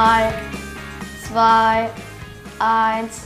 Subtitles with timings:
[0.00, 0.32] 3,
[1.28, 1.90] 2,
[2.58, 3.20] 1.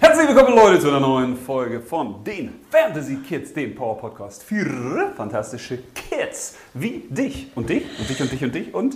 [0.00, 5.12] Herzlich willkommen Leute zu einer neuen Folge von den Fantasy Kids, dem Power Podcast für
[5.14, 8.94] fantastische Kids wie dich und dich und dich und dich und dich und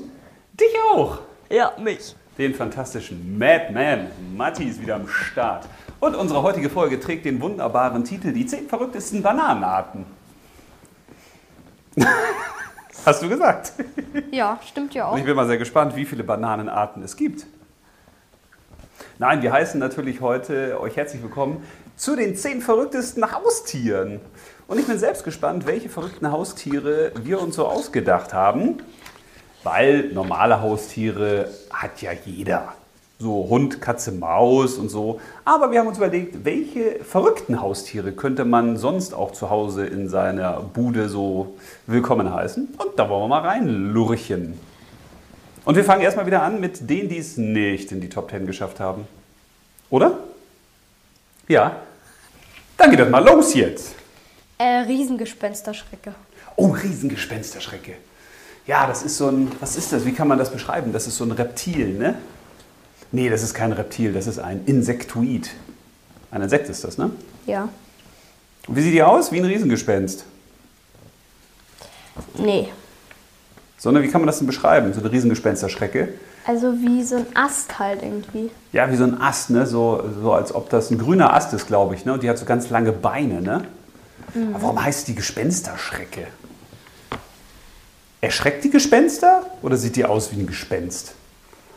[0.54, 1.18] dich auch.
[1.50, 2.16] Ja, mich.
[2.38, 5.68] Den fantastischen Madman Matti ist wieder am Start.
[6.00, 10.06] Und unsere heutige Folge trägt den wunderbaren Titel Die 10 verrücktesten Bananenarten.
[13.04, 13.72] Hast du gesagt?
[14.30, 15.18] Ja, stimmt ja Und auch.
[15.18, 17.46] ich bin mal sehr gespannt, wie viele Bananenarten es gibt.
[19.18, 21.62] Nein, wir heißen natürlich heute euch herzlich willkommen
[21.96, 24.20] zu den zehn verrücktesten Haustieren.
[24.66, 28.82] Und ich bin selbst gespannt, welche verrückten Haustiere wir uns so ausgedacht haben.
[29.62, 32.74] Weil normale Haustiere hat ja jeder.
[33.20, 35.20] So Hund, Katze, Maus und so.
[35.44, 40.08] Aber wir haben uns überlegt, welche verrückten Haustiere könnte man sonst auch zu Hause in
[40.08, 41.54] seiner Bude so
[41.86, 42.74] willkommen heißen.
[42.76, 44.58] Und da wollen wir mal reinlurchen.
[45.64, 48.46] Und wir fangen erstmal wieder an mit denen, die es nicht in die Top 10
[48.46, 49.06] geschafft haben.
[49.90, 50.18] Oder?
[51.46, 51.76] Ja.
[52.76, 53.94] Dann geht das mal los jetzt.
[54.58, 56.14] Äh, Riesengespensterschrecke.
[56.56, 57.94] Oh, Riesengespensterschrecke.
[58.66, 60.04] Ja, das ist so ein, was ist das?
[60.04, 60.92] Wie kann man das beschreiben?
[60.92, 62.16] Das ist so ein Reptil, ne?
[63.12, 65.50] Nee, das ist kein Reptil, das ist ein Insektoid.
[66.30, 67.10] Ein Insekt ist das, ne?
[67.46, 67.68] Ja.
[68.66, 69.30] Und wie sieht die aus?
[69.30, 70.24] Wie ein Riesengespenst.
[72.38, 72.68] Nee.
[73.78, 74.92] Sondern wie kann man das denn beschreiben?
[74.92, 76.08] So eine Riesengespensterschrecke.
[76.46, 78.50] Also wie so ein Ast halt irgendwie.
[78.72, 79.66] Ja, wie so ein Ast, ne?
[79.66, 82.14] So, so als ob das ein grüner Ast ist, glaube ich, ne?
[82.14, 83.64] Und die hat so ganz lange Beine, ne?
[84.34, 86.26] Aber warum heißt die Gespensterschrecke?
[88.20, 91.14] Erschreckt die Gespenster oder sieht die aus wie ein Gespenst?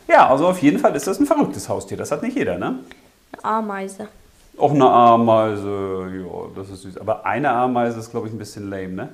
[0.07, 1.97] Ja, also auf jeden Fall ist das ein verrücktes Haustier.
[1.97, 2.79] Das hat nicht jeder, ne?
[3.43, 4.07] Eine Ameise.
[4.57, 6.97] Auch eine Ameise, ja, das ist süß.
[6.97, 9.09] Aber eine Ameise ist, glaube ich, ein bisschen lame, ne?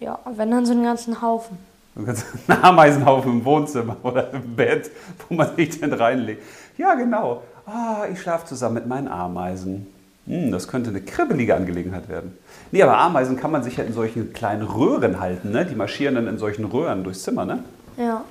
[0.00, 1.58] Ja, wenn dann so einen ganzen Haufen.
[1.94, 4.90] Einen Ameisenhaufen im Wohnzimmer oder im Bett,
[5.28, 6.42] wo man sich denn reinlegt.
[6.78, 7.42] Ja, genau.
[7.66, 9.86] Ah, ich schlafe zusammen mit meinen Ameisen.
[10.26, 12.36] Hm, das könnte eine kribbelige Angelegenheit werden.
[12.70, 15.66] Nee, aber Ameisen kann man sich ja in solchen kleinen Röhren halten, ne?
[15.66, 17.62] Die marschieren dann in solchen Röhren durchs Zimmer, ne?
[17.98, 18.24] Ja.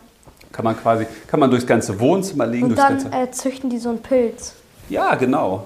[0.52, 3.08] Kann man quasi, kann man durchs ganze Wohnzimmer legen, Und dann ganze.
[3.12, 4.54] äh, züchten die so einen Pilz.
[4.90, 5.66] Ja, genau.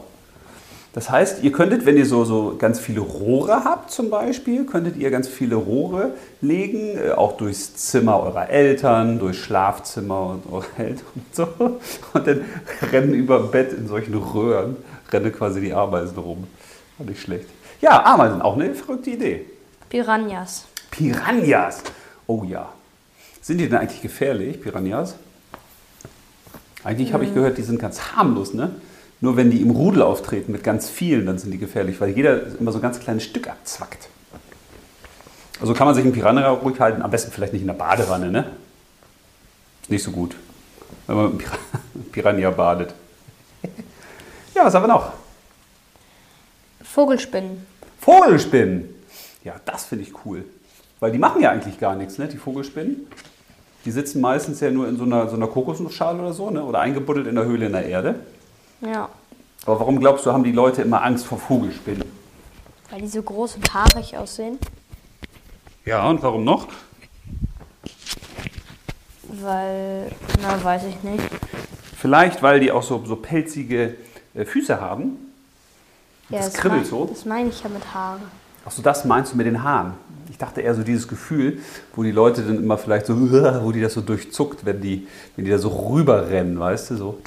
[0.93, 4.95] Das heißt, ihr könntet, wenn ihr so, so ganz viele Rohre habt zum Beispiel, könntet
[4.95, 10.65] ihr ganz viele Rohre legen, äh, auch durchs Zimmer eurer Eltern, durchs Schlafzimmer und eure
[10.77, 11.47] Eltern und so.
[12.13, 12.45] Und dann
[12.91, 14.77] rennen über dem Bett in solchen Röhren,
[15.11, 16.47] rennen quasi die Ameisen rum.
[16.97, 17.47] War nicht schlecht.
[17.81, 19.45] Ja, Ameisen, auch eine verrückte Idee.
[19.89, 20.63] Piranhas.
[20.91, 21.83] Piranhas.
[22.25, 22.69] Oh ja.
[23.45, 25.13] Sind die denn eigentlich gefährlich, Piranhas?
[26.83, 28.71] Eigentlich habe ich gehört, die sind ganz harmlos, ne?
[29.21, 32.57] Nur wenn die im Rudel auftreten mit ganz vielen, dann sind die gefährlich, weil jeder
[32.59, 34.09] immer so ein ganz kleines Stück abzwackt.
[35.61, 38.31] Also kann man sich einen Piranha ruhig halten, am besten vielleicht nicht in der Badewanne,
[38.31, 38.49] ne?
[39.83, 40.35] Ist nicht so gut,
[41.05, 41.59] wenn man mit Pir-
[42.13, 42.95] Piranha badet.
[44.55, 45.13] Ja, was haben wir noch?
[46.81, 47.63] Vogelspinnen.
[48.01, 48.89] Vogelspinnen.
[49.43, 50.45] Ja, das finde ich cool.
[50.99, 52.27] Weil die machen ja eigentlich gar nichts, ne?
[52.27, 53.05] die Vogelspinnen.
[53.85, 56.63] Die sitzen meistens ja nur in so einer, so einer Kokosnussschale oder so, ne?
[56.63, 58.15] oder eingebuddelt in der Höhle in der Erde.
[58.81, 59.09] Ja.
[59.65, 62.03] Aber warum glaubst du, haben die Leute immer Angst vor Vogelspinnen?
[62.89, 64.57] Weil die so groß und haarig aussehen.
[65.85, 66.67] Ja, und warum noch?
[69.23, 71.23] Weil, na, weiß ich nicht.
[71.97, 73.95] Vielleicht, weil die auch so, so pelzige
[74.33, 75.17] äh, Füße haben.
[76.29, 77.05] Ja, Das kribbelt mein- so.
[77.05, 78.21] Das meine ich ja mit Haaren.
[78.65, 79.93] Ach so, das meinst du mit den Haaren?
[80.29, 81.59] Ich dachte eher so dieses Gefühl,
[81.95, 83.15] wo die Leute dann immer vielleicht so,
[83.63, 87.19] wo die das so durchzuckt, wenn die, wenn die da so rüberrennen, weißt du, so.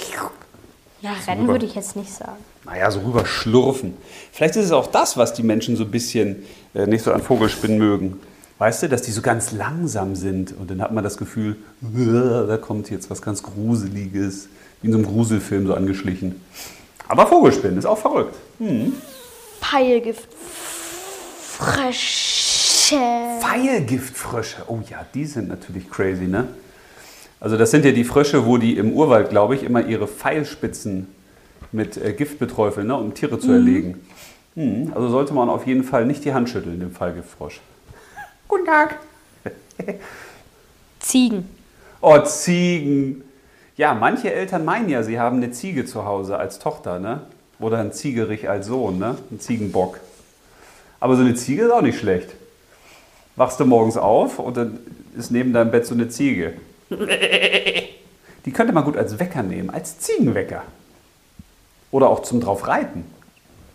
[1.00, 1.52] Ja, Rennen rüber.
[1.54, 2.38] würde ich jetzt nicht sagen.
[2.64, 3.94] naja, so rüber schlurfen.
[4.32, 6.44] Vielleicht ist es auch das, was die Menschen so ein bisschen
[6.74, 8.18] äh, nicht so an Vogelspinnen mögen.
[8.58, 12.46] Weißt du, dass die so ganz langsam sind und dann hat man das Gefühl, "Uah,
[12.48, 14.48] da kommt jetzt was ganz Gruseliges,
[14.82, 16.40] wie in so einem Gruselfilm so angeschlichen.
[17.06, 18.34] Aber Vogelspinnen ist auch verrückt.
[19.60, 20.28] Peilgift.
[22.88, 23.00] Frösche.
[23.40, 26.48] Pfeilgiftfrösche, oh ja, die sind natürlich crazy, ne?
[27.40, 31.06] Also das sind ja die Frösche, wo die im Urwald, glaube ich, immer ihre Pfeilspitzen
[31.70, 34.06] mit äh, Gift beträufeln, ne, um Tiere zu erlegen.
[34.54, 37.60] Hm, also sollte man auf jeden Fall nicht die Hand schütteln, dem Pfeilgiftfrosch.
[38.48, 38.98] Guten Tag.
[40.98, 41.48] Ziegen.
[42.00, 43.22] Oh, Ziegen.
[43.76, 47.20] Ja, manche Eltern meinen ja, sie haben eine Ziege zu Hause als Tochter, ne?
[47.60, 49.18] Oder ein Ziegerich als Sohn, ne?
[49.30, 50.00] Ein Ziegenbock.
[51.00, 52.34] Aber so eine Ziege ist auch nicht schlecht.
[53.38, 54.80] Wachst du morgens auf und dann
[55.16, 56.54] ist neben deinem Bett so eine Ziege.
[58.44, 60.62] Die könnte man gut als Wecker nehmen, als Ziegenwecker.
[61.90, 63.04] Oder auch zum drauf reiten.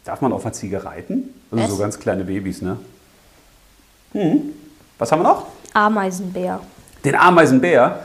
[0.04, 1.34] Darf man auf einer Ziege reiten?
[1.50, 1.72] Also Was?
[1.72, 2.78] so ganz kleine Babys, ne?
[4.12, 4.54] Hm.
[4.98, 5.48] Was haben wir noch?
[5.74, 6.60] Ameisenbär.
[7.06, 8.04] Den Ameisenbär.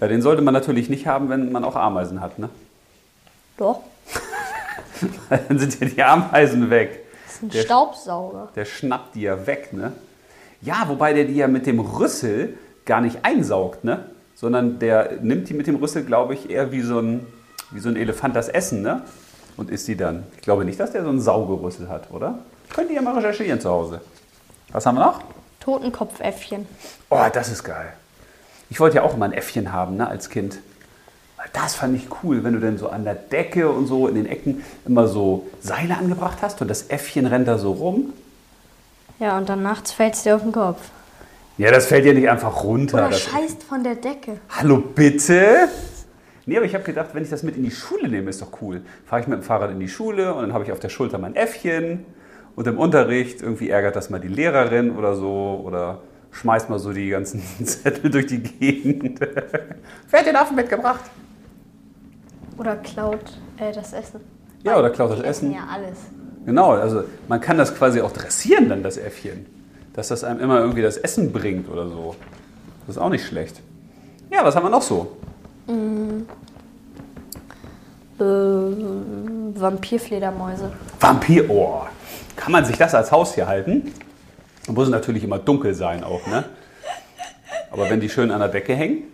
[0.00, 2.48] Ja, den sollte man natürlich nicht haben, wenn man auch Ameisen hat, ne?
[3.58, 3.80] Doch.
[5.48, 7.00] Dann sind ja die Ameisen weg.
[7.26, 8.48] Das ist ein Der- Staubsauger.
[8.54, 9.92] Der schnappt die ja weg, ne?
[10.62, 12.54] Ja, wobei der die ja mit dem Rüssel
[12.84, 14.04] gar nicht einsaugt, ne?
[14.34, 17.26] Sondern der nimmt die mit dem Rüssel, glaube ich, eher wie so ein,
[17.70, 19.02] wie so ein Elefant das Essen, ne?
[19.56, 20.24] Und isst die dann.
[20.36, 22.38] Ich glaube nicht, dass der so einen Saugerüssel hat, oder?
[22.72, 24.00] Könnt ihr ja mal recherchieren zu Hause.
[24.72, 25.22] Was haben wir noch?
[25.60, 26.66] Totenkopfäffchen.
[27.10, 27.92] Oh, das ist geil.
[28.70, 30.60] Ich wollte ja auch immer ein Äffchen haben, ne, als Kind.
[31.52, 34.26] Das fand ich cool, wenn du dann so an der Decke und so in den
[34.26, 38.12] Ecken immer so Seile angebracht hast und das Äffchen rennt da so rum.
[39.20, 40.80] Ja, und dann nachts fällt es dir auf den Kopf.
[41.58, 42.96] Ja, das fällt ja nicht einfach runter.
[42.96, 44.38] Oder das scheißt von der Decke.
[44.48, 45.68] Hallo, bitte?
[46.46, 48.62] Nee, aber ich habe gedacht, wenn ich das mit in die Schule nehme, ist doch
[48.62, 48.80] cool.
[49.04, 51.18] Fahre ich mit dem Fahrrad in die Schule und dann habe ich auf der Schulter
[51.18, 52.06] mein Äffchen
[52.56, 56.00] und im Unterricht irgendwie ärgert das mal die Lehrerin oder so oder
[56.30, 59.20] schmeißt mal so die ganzen Zettel durch die Gegend.
[60.10, 61.10] Wer hat den Affen mitgebracht?
[62.56, 64.20] Oder klaut äh, das Essen.
[64.62, 65.52] Ja, oder klaut das Die Essen.
[65.52, 65.98] Ja, alles.
[66.46, 69.46] Genau, also man kann das quasi auch dressieren dann, das Äffchen.
[69.92, 72.14] Dass das einem immer irgendwie das Essen bringt oder so.
[72.86, 73.60] Das ist auch nicht schlecht.
[74.30, 75.16] Ja, was haben wir noch so?
[78.18, 78.22] Äh,
[79.60, 80.72] Vampirfledermäuse.
[80.98, 81.82] Vampir, oh.
[82.36, 83.92] Kann man sich das als Haustier halten?
[84.68, 86.44] Muss natürlich immer dunkel sein auch, ne?
[87.70, 89.04] Aber wenn die schön an der Decke hängen,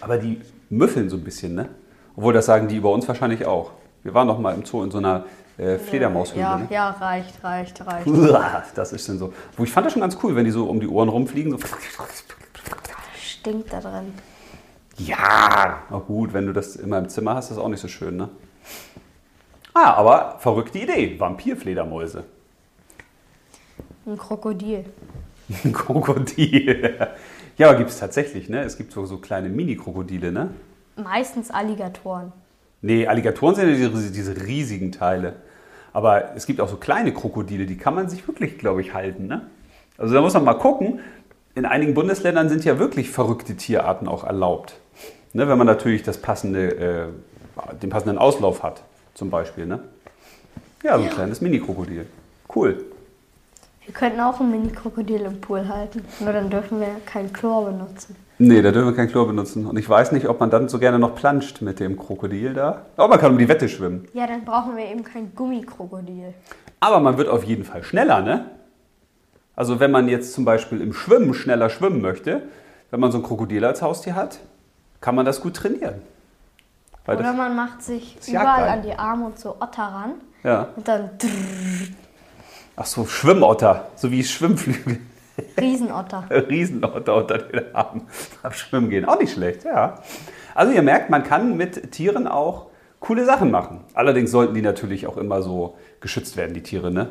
[0.00, 1.68] aber die müffeln so ein bisschen, ne?
[2.16, 3.72] Obwohl, das sagen die über uns wahrscheinlich auch.
[4.02, 5.24] Wir waren doch mal im Zoo in so einer
[5.60, 6.66] äh, Fledermaushöhle, Ja, ne?
[6.70, 8.06] ja, reicht, reicht, reicht.
[8.06, 9.32] Uah, Das ist dann so.
[9.56, 11.52] Wo ich fand das schon ganz cool, wenn die so um die Ohren rumfliegen.
[11.52, 11.58] So.
[13.20, 14.14] Stinkt da drin.
[14.96, 17.88] Ja, na gut, wenn du das immer im Zimmer hast, ist das auch nicht so
[17.88, 18.28] schön, ne?
[19.72, 21.18] Ah, aber verrückte Idee.
[21.18, 22.24] Vampirfledermäuse.
[24.06, 24.84] Ein Krokodil.
[25.64, 27.08] Ein Krokodil.
[27.56, 28.62] Ja, aber gibt es tatsächlich, ne?
[28.62, 30.50] Es gibt so, so kleine Mini-Krokodile, ne?
[30.96, 32.32] Meistens Alligatoren.
[32.82, 35.36] Nee, Alligatoren sind ja diese, diese riesigen Teile.
[35.92, 39.26] Aber es gibt auch so kleine Krokodile, die kann man sich wirklich, glaube ich, halten,
[39.26, 39.46] ne?
[39.98, 41.00] Also da muss man mal gucken.
[41.54, 44.74] In einigen Bundesländern sind ja wirklich verrückte Tierarten auch erlaubt.
[45.32, 45.46] Ne?
[45.48, 48.82] Wenn man natürlich das passende, äh, den passenden Auslauf hat,
[49.14, 49.80] zum Beispiel, ne?
[50.82, 52.06] Ja, so ein kleines Mini-Krokodil.
[52.54, 52.84] Cool.
[53.90, 56.04] Wir könnten auch ein Mini-Krokodil im Pool halten.
[56.20, 58.14] Nur dann dürfen wir kein Chlor benutzen.
[58.38, 59.66] Nee, da dürfen wir kein Chlor benutzen.
[59.66, 62.82] Und ich weiß nicht, ob man dann so gerne noch planscht mit dem Krokodil da.
[62.96, 64.06] Aber man kann um die Wette schwimmen.
[64.14, 66.34] Ja, dann brauchen wir eben kein Gummikrokodil.
[66.78, 68.44] Aber man wird auf jeden Fall schneller, ne?
[69.56, 72.42] Also wenn man jetzt zum Beispiel im Schwimmen schneller schwimmen möchte,
[72.92, 74.38] wenn man so ein Krokodil als Haustier hat,
[75.00, 76.00] kann man das gut trainieren.
[77.06, 80.12] Weil Oder man macht sich überall an die Arme und so Otter ran.
[80.44, 80.68] ja.
[80.76, 81.10] Und dann
[82.76, 84.98] Ach so, Schwimmotter, so wie Schwimmflügel.
[85.58, 86.24] Riesenotter.
[86.30, 88.02] Riesenotter unter den Armen
[88.42, 89.04] am Schwimmen gehen.
[89.04, 89.98] Auch nicht schlecht, ja.
[90.54, 92.66] Also ihr merkt, man kann mit Tieren auch
[92.98, 93.80] coole Sachen machen.
[93.94, 97.08] Allerdings sollten die natürlich auch immer so geschützt werden, die Tiere, ne?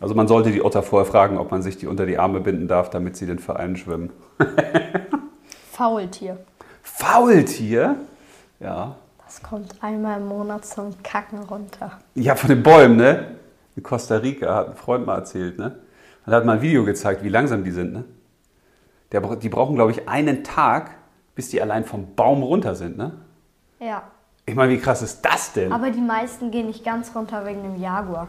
[0.00, 2.68] Also man sollte die Otter vorher fragen, ob man sich die unter die Arme binden
[2.68, 4.10] darf, damit sie den Verein schwimmen.
[5.72, 6.38] Faultier.
[6.82, 7.96] Faultier?
[8.60, 8.96] Ja.
[9.24, 11.98] Das kommt einmal im Monat zum Kacken runter.
[12.14, 13.37] Ja, von den Bäumen, ne?
[13.78, 15.78] In Costa Rica hat ein Freund mal erzählt, ne?
[16.26, 18.02] Und hat mal ein Video gezeigt, wie langsam die sind, ne?
[19.12, 20.96] Der, die brauchen, glaube ich, einen Tag,
[21.36, 23.12] bis die allein vom Baum runter sind, ne?
[23.78, 24.02] Ja.
[24.46, 25.72] Ich meine, wie krass ist das denn?
[25.72, 28.26] Aber die meisten gehen nicht ganz runter wegen dem Jaguar.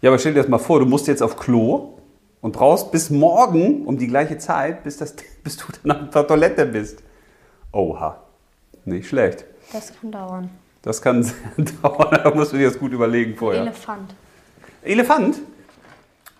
[0.00, 1.98] Ja, aber stell dir das mal vor, du musst jetzt auf Klo
[2.40, 6.26] und brauchst bis morgen um die gleiche Zeit, bis, das, bis du dann auf der
[6.26, 7.02] Toilette bist.
[7.70, 8.16] Oha.
[8.86, 9.44] Nicht schlecht.
[9.74, 10.48] Das kann dauern.
[10.80, 11.34] Das kann sehr
[11.82, 13.60] dauern, da musst du dir das gut überlegen vorher.
[13.60, 14.14] Elefant.
[14.86, 15.38] Elefant?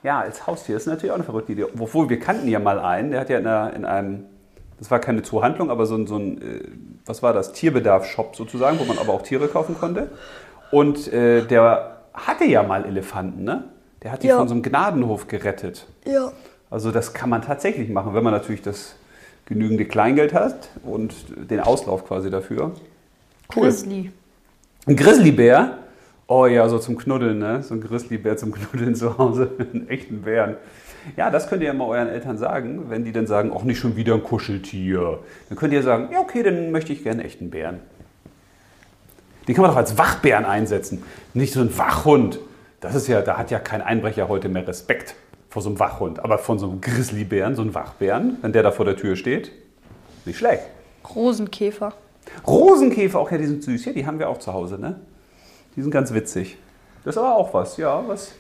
[0.02, 1.64] Ja, als Haustier ist natürlich auch eine verrückte Idee.
[1.64, 4.24] Obwohl, wir kannten ja mal einen, der hat ja in, einer, in einem,
[4.78, 6.60] das war keine Zoohandlung, aber so ein, so ein äh,
[7.04, 10.10] was war das, Tierbedarf-Shop sozusagen, wo man aber auch Tiere kaufen konnte.
[10.70, 13.64] Und äh, der hatte ja mal Elefanten, ne?
[14.02, 14.38] Der hat die Ja.
[14.38, 15.86] von so einem Gnadenhof gerettet.
[16.04, 16.32] Ja.
[16.70, 18.94] Also das kann man tatsächlich machen, wenn man natürlich das
[19.46, 21.14] genügende Kleingeld hat und
[21.50, 22.72] den Auslauf quasi dafür.
[23.54, 23.64] Cool.
[23.64, 24.12] Grizzly.
[24.86, 25.78] Ein Grizzlybär?
[26.28, 27.62] Oh ja, so zum Knuddeln, ne?
[27.62, 29.50] So ein Grizzlybär zum Knuddeln zu Hause.
[29.58, 30.56] Einen echten Bären.
[31.16, 33.78] Ja, das könnt ihr ja mal euren Eltern sagen, wenn die dann sagen, auch nicht
[33.78, 35.20] schon wieder ein Kuscheltier.
[35.48, 37.78] Dann könnt ihr sagen, ja okay, dann möchte ich gerne einen echten Bären.
[39.46, 42.40] Den kann man doch als Wachbären einsetzen, nicht so ein Wachhund.
[42.80, 45.14] Das ist ja, da hat ja kein Einbrecher heute mehr Respekt
[45.48, 46.24] vor so einem Wachhund.
[46.24, 49.52] Aber von so einem Grizzlybären, so einem Wachbären, wenn der da vor der Tür steht,
[50.24, 50.64] nicht schlecht.
[51.14, 51.92] Rosenkäfer.
[52.44, 53.84] Rosenkäfer, auch ja, die sind süß.
[53.84, 54.96] Ja, die haben wir auch zu Hause, ne?
[55.76, 56.56] Die sind ganz witzig.
[57.04, 58.32] Das ist aber auch was, ja, was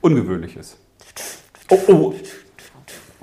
[0.00, 0.78] Ungewöhnliches.
[1.68, 2.14] Oh, oh.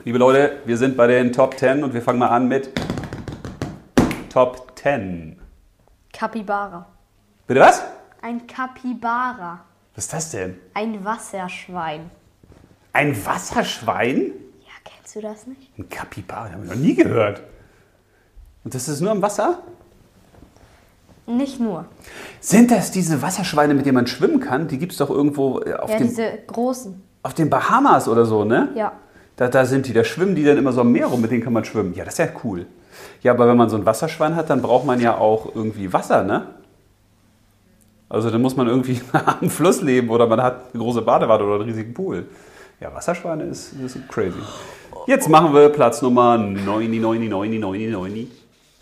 [0.04, 2.70] Liebe Leute, wir sind bei den Top 10 und wir fangen mal an mit
[4.30, 5.40] Top 10.
[6.12, 6.86] Capybara.
[7.48, 7.82] Bitte was?
[8.22, 9.64] Ein Capybara.
[9.96, 10.60] Was ist das denn?
[10.74, 12.12] Ein Wasserschwein.
[12.92, 14.34] Ein Wasserschwein?
[14.66, 15.72] Ja, kennst du das nicht?
[15.78, 17.42] Ein Kapibara, habe ich noch nie gehört.
[18.66, 19.64] Und das ist nur im Wasser?
[21.28, 21.86] Nicht nur.
[22.40, 24.68] Sind das diese Wasserschweine, mit denen man schwimmen kann?
[24.68, 27.02] Die gibt es doch irgendwo äh, auf, Ja, den, diese großen.
[27.24, 28.70] auf den Bahamas oder so, ne?
[28.76, 28.94] Ja.
[29.38, 31.44] Da, da sind die, da schwimmen die dann immer so am Meer rum, mit denen
[31.44, 31.94] kann man schwimmen.
[31.94, 32.66] Ja, das ist ja cool.
[33.22, 36.24] Ja, aber wenn man so ein Wasserschwein hat, dann braucht man ja auch irgendwie Wasser,
[36.24, 36.48] ne?
[38.10, 39.00] Also dann muss man irgendwie
[39.42, 42.26] am Fluss leben oder man hat eine große Badewanne oder einen riesigen Pool.
[42.82, 44.40] Ja, Wasserschweine ist, ist crazy.
[45.08, 48.28] Jetzt machen wir Platz Nummer 999999.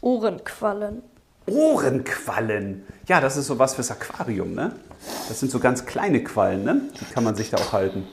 [0.01, 1.03] Ohrenquallen.
[1.49, 2.83] Ohrenquallen.
[3.07, 4.73] Ja, das ist sowas fürs Aquarium, ne?
[5.27, 6.81] Das sind so ganz kleine Quallen, ne?
[6.99, 8.07] Die kann man sich da auch halten.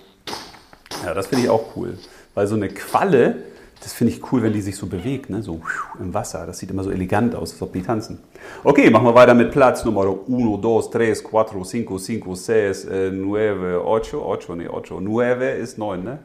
[1.04, 1.98] Ja, das finde ich auch cool.
[2.34, 3.36] Weil so eine Qualle,
[3.82, 5.42] das finde ich cool, wenn die sich so bewegt, ne?
[5.42, 5.60] So
[5.98, 6.46] im Wasser.
[6.46, 8.20] Das sieht immer so elegant aus, als ob die tanzen.
[8.64, 13.80] Okay, machen wir weiter mit Platz Nummer 1, 2, 3, 4, 5, 5, 6, 9,
[13.86, 14.14] 8.
[14.14, 14.90] 8, nee, 8.
[15.00, 16.18] 9 ist 9, ne?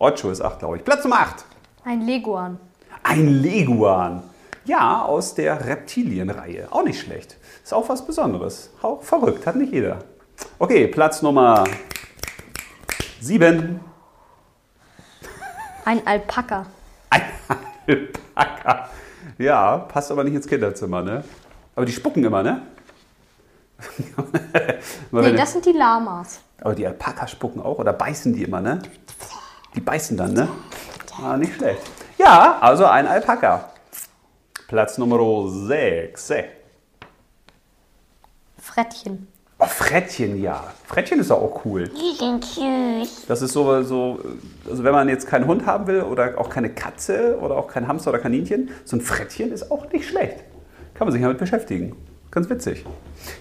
[0.00, 0.84] 8 ist 8, glaube ich.
[0.84, 1.44] Platz Nummer 8.
[1.84, 2.58] Ein Leguan.
[3.02, 4.22] Ein Leguan.
[4.64, 6.68] Ja, aus der Reptilienreihe.
[6.70, 7.36] Auch nicht schlecht.
[7.62, 8.70] Ist auch was Besonderes.
[8.82, 9.98] Auch verrückt, hat nicht jeder.
[10.58, 11.64] Okay, Platz Nummer
[13.20, 13.80] 7.
[15.84, 16.66] Ein Alpaka.
[17.10, 17.22] Ein
[18.34, 18.88] Alpaka.
[19.38, 21.24] Ja, passt aber nicht ins Kinderzimmer, ne?
[21.76, 22.62] Aber die spucken immer, ne?
[25.10, 26.40] Nee, das sind die Lamas.
[26.60, 28.80] aber die Alpakas spucken auch oder beißen die immer, ne?
[29.74, 30.48] Die beißen dann, ne?
[31.22, 31.82] Ah, nicht schlecht.
[32.18, 33.70] Ja, also ein Alpaka.
[34.68, 36.32] Platz Nummer 6.
[38.58, 39.28] Frettchen.
[39.58, 40.72] Oh, Frettchen, ja.
[40.86, 41.88] Frettchen ist auch cool.
[41.88, 43.26] Die sind süß.
[43.28, 44.18] Das ist so, so,
[44.68, 47.86] also wenn man jetzt keinen Hund haben will oder auch keine Katze oder auch kein
[47.86, 50.38] Hamster oder Kaninchen, so ein Frettchen ist auch nicht schlecht.
[50.94, 51.94] Kann man sich damit beschäftigen.
[52.30, 52.84] Ganz witzig.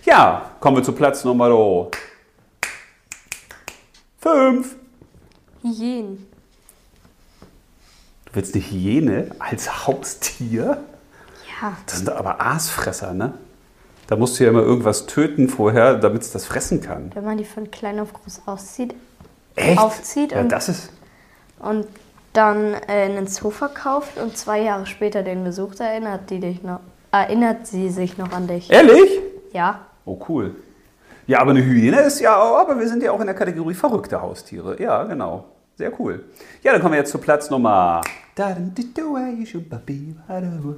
[0.03, 1.89] Ja, kommen wir zu Platz Nummer
[4.19, 4.75] 5.
[5.63, 6.27] Hyänen.
[8.25, 10.83] Du willst eine Hyäne als Haustier?
[11.61, 11.73] Ja.
[11.85, 13.33] Das sind aber Aasfresser, ne?
[14.07, 17.11] Da musst du ja immer irgendwas töten vorher, damit es das fressen kann.
[17.13, 18.93] Wenn man die von klein auf groß auszieht
[19.55, 19.79] Echt?
[19.79, 20.89] Aufzieht ja, und- das ist.
[21.59, 21.85] und
[22.33, 26.79] dann äh, einen Zoo verkauft und zwei Jahre später den besucht, erinnert die dich noch.
[27.11, 28.71] Erinnert sie sich noch an dich.
[28.71, 29.19] Ehrlich?
[29.51, 29.81] Ja.
[30.05, 30.55] Oh, cool.
[31.27, 33.75] Ja, aber eine Hyäne ist ja auch, aber wir sind ja auch in der Kategorie
[33.75, 34.81] verrückte Haustiere.
[34.81, 35.45] Ja, genau.
[35.77, 36.25] Sehr cool.
[36.63, 38.01] Ja, dann kommen wir jetzt zu Platz Nummer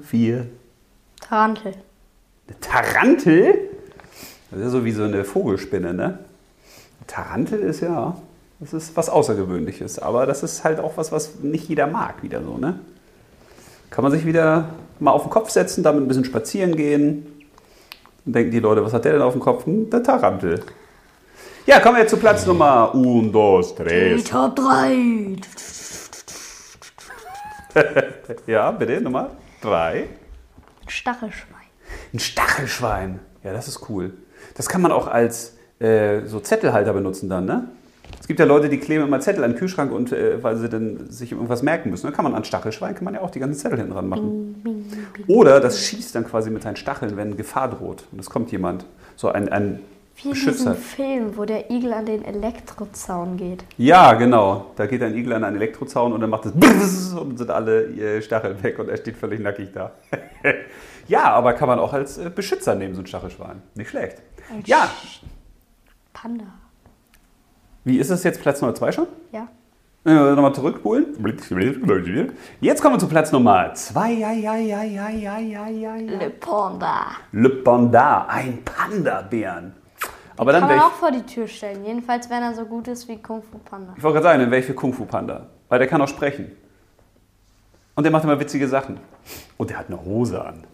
[0.04, 0.46] 4.
[1.22, 1.74] Tarantel.
[2.48, 3.70] Eine Tarantel?
[4.52, 6.04] Das ist ja so wie so eine Vogelspinne, ne?
[6.04, 8.16] Eine Tarantel ist ja,
[8.60, 10.00] das ist was Außergewöhnliches.
[10.00, 12.80] Aber das ist halt auch was, was nicht jeder mag, wieder so, ne?
[13.90, 14.70] Kann man sich wieder
[15.00, 17.28] mal auf den Kopf setzen, damit ein bisschen spazieren gehen.
[18.26, 19.66] Dann denken die Leute, was hat der denn auf dem Kopf?
[19.66, 20.64] Hm, der Tarantel.
[21.66, 24.22] Ja, kommen wir jetzt zu Platz Nummer 1, 2, 3.
[24.30, 25.36] Top 3.
[28.48, 29.32] Ja, bitte, Nummer
[29.62, 30.08] 3.
[30.88, 31.62] Stachelschwein.
[32.14, 33.20] Ein Stachelschwein.
[33.44, 34.14] Ja, das ist cool.
[34.56, 37.68] Das kann man auch als äh, so Zettelhalter benutzen dann, ne?
[38.20, 40.70] Es gibt ja Leute, die kleben immer Zettel an den Kühlschrank und äh, weil sie
[40.70, 42.08] dann sich irgendwas merken müssen.
[42.08, 44.86] Dann kann man an Stachelschwein kann man ja auch die ganzen Zettel hinten dran machen.
[45.28, 48.06] Oder das schießt dann quasi mit seinen Stacheln, wenn Gefahr droht.
[48.12, 48.86] Und es kommt jemand.
[49.16, 49.80] So ein, ein
[50.18, 53.66] Wie in diesem Film, wo der Igel an den Elektrozaun geht.
[53.78, 54.68] Ja, genau.
[54.78, 58.22] Da geht ein Igel an einen Elektrozaun und dann macht es Brrrr und sind alle
[58.22, 59.92] Stacheln weg und er steht völlig nackig da.
[61.08, 63.62] ja, aber kann man auch als Beschützer nehmen, so ein Stachelschwein.
[63.76, 64.22] Nicht schlecht.
[64.50, 64.90] Ein Ja,
[66.14, 66.46] Panda.
[67.84, 69.08] wie ist es jetzt Platz Nummer 2 schon?
[69.34, 69.48] Ja.
[70.06, 71.08] Äh, nochmal zurückspulen.
[72.62, 74.12] Jetzt kommen wir zu Platz Nummer 2.
[74.14, 76.20] Ja, ja, ja, ja, ja, ja, ja, ja.
[76.20, 77.08] Le Panda.
[77.32, 79.74] Le Panda, ein Panda-Bären.
[80.38, 81.86] Aber dann Kann man auch vor die Tür stellen.
[81.86, 83.94] Jedenfalls, wenn er so gut ist wie Kung Fu Panda.
[83.96, 85.48] ich wollte gerade sagen, dann wäre ich für Kung Fu Panda.
[85.70, 86.52] Weil der kann auch sprechen.
[87.96, 89.00] Und der macht immer witzige Sachen.
[89.58, 90.64] Und der hat eine Hose an.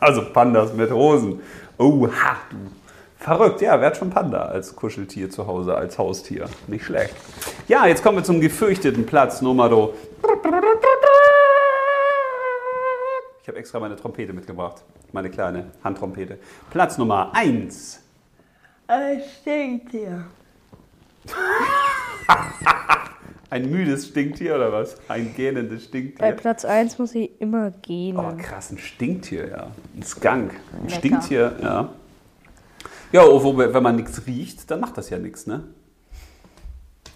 [0.00, 1.40] Also Pandas mit Hosen.
[1.78, 2.56] Oha, du.
[3.18, 6.46] Verrückt, ja, wer hat schon Panda als Kuscheltier zu Hause, als Haustier?
[6.66, 7.14] Nicht schlecht.
[7.68, 9.66] Ja, jetzt kommen wir zum gefürchteten Platz Nummer.
[13.42, 14.82] Ich habe extra meine Trompete mitgebracht.
[15.12, 16.40] Meine kleine Handtrompete.
[16.70, 18.02] Platz Nummer 1.
[18.94, 20.26] Es stinkt hier.
[23.48, 24.96] Ein müdes Stinktier oder was?
[25.08, 26.32] Ein gähnendes Bei Stinktier.
[26.32, 28.18] Platz 1 muss ich immer gehen.
[28.18, 29.70] Oh, krass, ein Stinktier, ja.
[29.96, 30.52] Ein Skunk.
[30.52, 30.94] Ein Lecker.
[30.94, 31.88] Stinktier, ja.
[33.12, 35.64] Ja, obwohl, wenn man nichts riecht, dann macht das ja nichts, ne?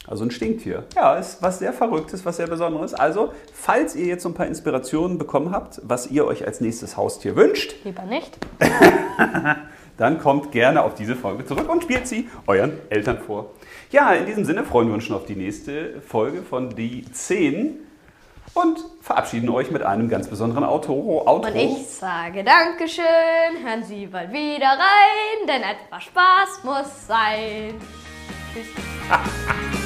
[0.06, 0.84] Also ein Stinktier.
[0.94, 2.94] Ja, ist was sehr Verrücktes, was sehr Besonderes.
[2.94, 6.96] Also, falls ihr jetzt so ein paar Inspirationen bekommen habt, was ihr euch als nächstes
[6.96, 8.38] Haustier wünscht, Lieber nicht.
[9.96, 13.50] dann kommt gerne auf diese Folge zurück und spielt sie euren Eltern vor.
[13.90, 17.80] Ja, in diesem Sinne freuen wir uns schon auf die nächste Folge von Die 10
[18.54, 21.22] und verabschieden euch mit einem ganz besonderen Outro.
[21.26, 21.48] Outro.
[21.48, 23.04] Und ich sage Dankeschön,
[23.64, 27.74] hören Sie bald wieder rein, denn etwas Spaß muss sein.
[28.52, 28.66] Tschüss.